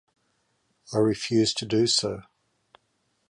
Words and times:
I 0.95 0.97
refuse 0.97 1.53
to 1.53 1.63
do 1.67 1.85
so. 1.85 2.23